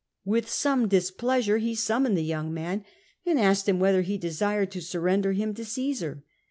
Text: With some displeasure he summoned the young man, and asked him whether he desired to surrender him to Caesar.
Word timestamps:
With 0.25 0.49
some 0.49 0.87
displeasure 0.87 1.59
he 1.59 1.75
summoned 1.75 2.17
the 2.17 2.23
young 2.23 2.51
man, 2.51 2.83
and 3.23 3.39
asked 3.39 3.69
him 3.69 3.79
whether 3.79 4.01
he 4.01 4.17
desired 4.17 4.71
to 4.71 4.81
surrender 4.81 5.33
him 5.33 5.53
to 5.53 5.63
Caesar. 5.63 6.23